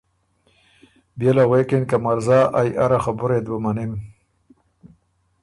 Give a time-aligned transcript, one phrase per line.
[1.17, 3.91] بيې له غوېکِن که مرزا ائ اره خبُرئ ات بُو مَنِم۔